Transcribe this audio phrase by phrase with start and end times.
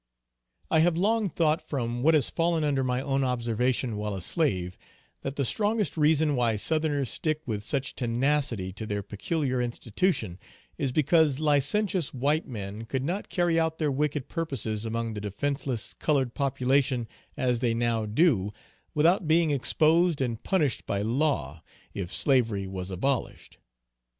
[0.71, 4.75] I have long thought from what has fallen under my own observation while a slave,
[5.21, 10.39] that the strongest reason why southerners stick with such tenacity to their "peculiar institution,"
[10.75, 15.93] is because licentious white men could not carry out their wicked purposes among the defenceless
[15.93, 17.07] colored population
[17.37, 18.51] as they now do,
[18.95, 21.61] without being exposed and punished by law,
[21.93, 23.59] if slavery was abolished.